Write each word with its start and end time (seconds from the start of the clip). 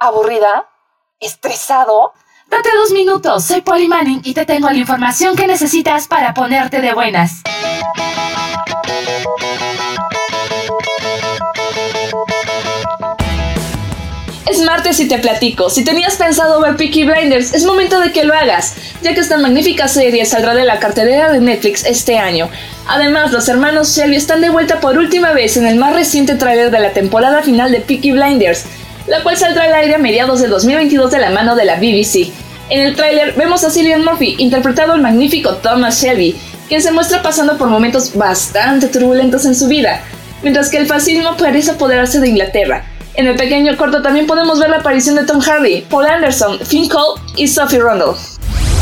¿Aburrida? 0.00 0.68
¿Estresado? 1.18 2.12
Date 2.48 2.68
dos 2.72 2.92
minutos, 2.92 3.44
soy 3.44 3.62
Polly 3.62 3.88
Manning 3.88 4.20
y 4.22 4.32
te 4.32 4.46
tengo 4.46 4.70
la 4.70 4.76
información 4.76 5.34
que 5.34 5.48
necesitas 5.48 6.06
para 6.06 6.34
ponerte 6.34 6.80
de 6.80 6.94
buenas. 6.94 7.42
Es 14.48 14.62
martes 14.64 15.00
y 15.00 15.08
te 15.08 15.18
platico. 15.18 15.68
Si 15.68 15.84
tenías 15.84 16.14
pensado 16.14 16.60
ver 16.60 16.76
Peaky 16.76 17.02
Blinders, 17.04 17.52
es 17.52 17.64
momento 17.64 17.98
de 17.98 18.12
que 18.12 18.22
lo 18.22 18.34
hagas, 18.34 18.76
ya 19.02 19.14
que 19.14 19.20
esta 19.20 19.36
magnífica 19.36 19.88
serie 19.88 20.24
saldrá 20.26 20.54
de 20.54 20.64
la 20.64 20.78
cartelera 20.78 21.32
de 21.32 21.40
Netflix 21.40 21.84
este 21.84 22.18
año. 22.18 22.48
Además, 22.86 23.32
los 23.32 23.48
hermanos 23.48 23.96
Shelby 23.96 24.14
están 24.14 24.42
de 24.42 24.50
vuelta 24.50 24.78
por 24.78 24.96
última 24.96 25.32
vez 25.32 25.56
en 25.56 25.66
el 25.66 25.74
más 25.74 25.92
reciente 25.92 26.36
tráiler 26.36 26.70
de 26.70 26.78
la 26.78 26.92
temporada 26.92 27.42
final 27.42 27.72
de 27.72 27.80
Peaky 27.80 28.12
Blinders, 28.12 28.64
la 29.08 29.22
cual 29.22 29.36
saldrá 29.36 29.64
al 29.64 29.74
aire 29.74 29.94
a 29.94 29.98
mediados 29.98 30.40
de 30.40 30.48
2022 30.48 31.10
de 31.10 31.18
la 31.18 31.30
mano 31.30 31.56
de 31.56 31.64
la 31.64 31.76
BBC. 31.76 32.30
En 32.70 32.80
el 32.80 32.94
tráiler 32.94 33.34
vemos 33.34 33.64
a 33.64 33.70
Cillian 33.70 34.04
Murphy 34.04 34.36
interpretado 34.38 34.92
al 34.92 35.00
magnífico 35.00 35.54
Thomas 35.56 36.02
Shelby, 36.02 36.36
quien 36.68 36.82
se 36.82 36.92
muestra 36.92 37.22
pasando 37.22 37.56
por 37.56 37.68
momentos 37.68 38.14
bastante 38.14 38.88
turbulentos 38.88 39.46
en 39.46 39.54
su 39.54 39.68
vida, 39.68 40.02
mientras 40.42 40.68
que 40.68 40.76
el 40.76 40.86
fascismo 40.86 41.36
parece 41.36 41.70
apoderarse 41.70 42.20
de 42.20 42.28
Inglaterra. 42.28 42.84
En 43.14 43.26
el 43.26 43.36
pequeño 43.36 43.76
corto 43.76 44.02
también 44.02 44.26
podemos 44.26 44.60
ver 44.60 44.70
la 44.70 44.76
aparición 44.76 45.16
de 45.16 45.24
Tom 45.24 45.40
Hardy, 45.40 45.86
Paul 45.88 46.06
Anderson, 46.06 46.58
Finn 46.60 46.88
Cole 46.88 47.20
y 47.36 47.48
Sophie 47.48 47.80
Rundle. 47.80 48.37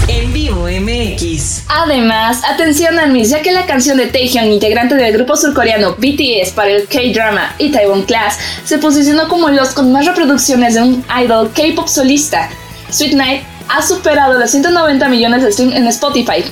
En 0.09 0.33
vivo 0.33 0.69
MX. 0.69 1.65
Además, 1.67 2.41
atención 2.45 2.97
a 3.01 3.07
Miss, 3.07 3.31
ya 3.31 3.43
que 3.43 3.51
la 3.51 3.67
canción 3.67 3.97
de 3.97 4.07
Taehyung, 4.07 4.53
integrante 4.53 4.95
del 4.95 5.13
grupo 5.13 5.37
surcoreano 5.37 5.97
BTS 5.99 6.53
para 6.55 6.71
el 6.71 6.87
K-drama 6.87 7.57
y 7.59 7.73
Taiwan 7.73 8.03
Class, 8.03 8.39
se 8.65 8.79
posicionó 8.79 9.27
como 9.27 9.49
los 9.49 9.71
con 9.71 9.91
más 9.91 10.07
reproducciones 10.07 10.75
de 10.75 10.83
un 10.83 11.05
idol 11.25 11.51
K-pop 11.53 11.89
solista. 11.89 12.49
Sweet 12.89 13.15
Night 13.15 13.43
ha 13.69 13.83
superado 13.83 14.39
los 14.39 14.49
190 14.49 15.09
millones 15.09 15.43
de 15.43 15.51
streams 15.51 15.75
en 15.75 15.89
Spotify, 15.89 16.45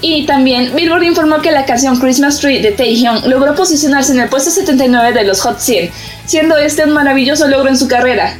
y 0.00 0.26
también 0.26 0.74
Billboard 0.74 1.04
informó 1.04 1.40
que 1.40 1.52
la 1.52 1.64
canción 1.64 2.00
Christmas 2.00 2.40
Tree 2.40 2.60
de 2.60 2.72
Taehyung 2.72 3.28
logró 3.28 3.54
posicionarse 3.54 4.12
en 4.12 4.18
el 4.18 4.28
puesto 4.28 4.50
79 4.50 5.12
de 5.12 5.24
los 5.24 5.40
Hot 5.42 5.60
100, 5.60 5.88
siendo 6.26 6.56
este 6.56 6.84
un 6.84 6.90
maravilloso 6.90 7.46
logro 7.46 7.68
en 7.68 7.76
su 7.76 7.86
carrera. 7.86 8.36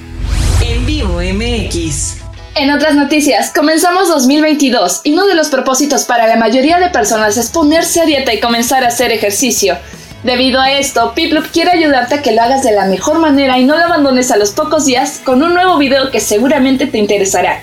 En 0.61 0.85
vivo 0.85 1.21
MX. 1.21 2.22
En 2.55 2.71
otras 2.71 2.95
noticias, 2.95 3.51
comenzamos 3.51 4.09
2022 4.09 5.01
y 5.05 5.15
uno 5.15 5.27
de 5.27 5.35
los 5.35 5.49
propósitos 5.49 6.05
para 6.05 6.27
la 6.27 6.37
mayoría 6.37 6.79
de 6.79 6.91
personas 6.91 7.39
es 7.39 7.49
ponerse 7.49 8.03
a 8.03 8.05
dieta 8.05 8.35
y 8.35 8.41
comenzar 8.41 8.85
a 8.85 8.89
hacer 8.89 9.11
ejercicio. 9.11 9.79
Debido 10.23 10.61
a 10.61 10.71
esto, 10.71 11.15
Piplup 11.15 11.47
quiere 11.51 11.71
ayudarte 11.71 12.17
a 12.17 12.23
que 12.23 12.33
lo 12.33 12.43
hagas 12.43 12.63
de 12.63 12.73
la 12.73 12.85
mejor 12.85 13.21
manera 13.21 13.59
y 13.59 13.65
no 13.65 13.79
lo 13.79 13.85
abandones 13.87 14.31
a 14.31 14.37
los 14.37 14.51
pocos 14.51 14.85
días 14.85 15.23
con 15.25 15.43
un 15.43 15.55
nuevo 15.55 15.79
video 15.79 16.11
que 16.11 16.21
seguramente 16.21 16.87
te 16.87 16.99
interesará. 16.99 17.63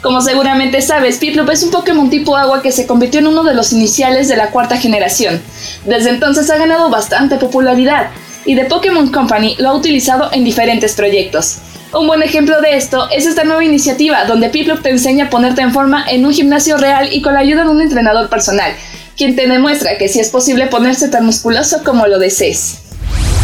Como 0.00 0.22
seguramente 0.22 0.80
sabes, 0.80 1.18
Piplup 1.18 1.50
es 1.50 1.62
un 1.62 1.70
Pokémon 1.70 2.08
tipo 2.08 2.34
agua 2.34 2.62
que 2.62 2.72
se 2.72 2.86
convirtió 2.86 3.20
en 3.20 3.26
uno 3.26 3.44
de 3.44 3.54
los 3.54 3.74
iniciales 3.74 4.28
de 4.28 4.38
la 4.38 4.50
cuarta 4.50 4.78
generación. 4.78 5.42
Desde 5.84 6.08
entonces 6.08 6.48
ha 6.48 6.56
ganado 6.56 6.88
bastante 6.88 7.36
popularidad 7.36 8.08
y 8.46 8.56
The 8.56 8.64
Pokémon 8.64 9.12
Company 9.12 9.54
lo 9.58 9.68
ha 9.68 9.74
utilizado 9.74 10.30
en 10.32 10.44
diferentes 10.44 10.94
proyectos. 10.94 11.58
Un 11.94 12.08
buen 12.08 12.24
ejemplo 12.24 12.60
de 12.60 12.76
esto 12.76 13.08
es 13.10 13.24
esta 13.24 13.44
nueva 13.44 13.62
iniciativa 13.62 14.24
donde 14.24 14.48
Piplup 14.48 14.82
te 14.82 14.90
enseña 14.90 15.26
a 15.26 15.30
ponerte 15.30 15.62
en 15.62 15.72
forma 15.72 16.04
en 16.08 16.26
un 16.26 16.32
gimnasio 16.32 16.76
real 16.76 17.08
y 17.12 17.22
con 17.22 17.34
la 17.34 17.40
ayuda 17.40 17.62
de 17.62 17.70
un 17.70 17.80
entrenador 17.80 18.28
personal, 18.28 18.72
quien 19.16 19.36
te 19.36 19.46
demuestra 19.46 19.96
que 19.96 20.08
sí 20.08 20.18
es 20.18 20.30
posible 20.30 20.66
ponerse 20.66 21.08
tan 21.08 21.24
musculoso 21.24 21.84
como 21.84 22.08
lo 22.08 22.18
desees. 22.18 22.78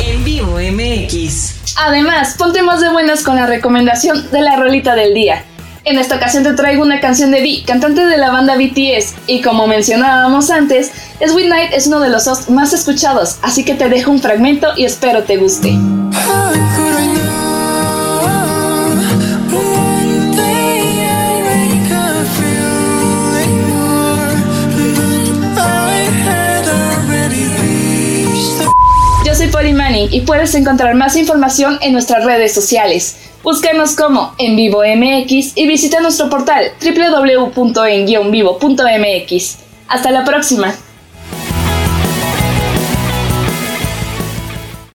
En 0.04 0.24
vivo 0.24 0.58
MX. 0.58 1.76
Además, 1.76 2.34
ponte 2.36 2.62
más 2.62 2.80
de 2.80 2.90
buenas 2.90 3.22
con 3.22 3.36
la 3.36 3.46
recomendación 3.46 4.28
de 4.32 4.40
la 4.40 4.56
rolita 4.56 4.96
del 4.96 5.14
día. 5.14 5.44
En 5.84 5.98
esta 5.98 6.16
ocasión 6.16 6.42
te 6.42 6.52
traigo 6.54 6.82
una 6.82 7.00
canción 7.00 7.30
de 7.30 7.42
V, 7.42 7.62
cantante 7.64 8.04
de 8.04 8.18
la 8.18 8.32
banda 8.32 8.56
BTS, 8.56 9.14
y 9.28 9.42
como 9.42 9.68
mencionábamos 9.68 10.50
antes, 10.50 10.90
Sweet 11.24 11.48
Night 11.48 11.70
es 11.72 11.86
uno 11.86 12.00
de 12.00 12.08
los 12.08 12.25
songs 12.25 12.50
más 12.50 12.72
escuchados, 12.72 13.36
así 13.42 13.64
que 13.64 13.75
te 13.75 13.88
dejo 13.88 14.10
un 14.10 14.20
fragmento 14.20 14.72
y 14.76 14.86
espero 14.86 15.22
te 15.22 15.36
guste. 15.36 15.72
Y 30.10 30.22
puedes 30.22 30.54
encontrar 30.54 30.94
más 30.94 31.16
información 31.16 31.78
en 31.81 31.93
nuestras 31.93 32.25
redes 32.25 32.53
sociales. 32.53 33.16
Búscanos 33.43 33.97
como 33.97 34.34
En 34.38 34.56
Vivo 34.56 34.82
MX 34.84 35.56
y 35.56 35.66
visita 35.66 36.00
nuestro 36.00 36.28
portal 36.28 36.72
www.en-vivo.mx. 36.82 39.56
Hasta 39.88 40.10
la 40.10 40.25
próxima. 40.25 40.75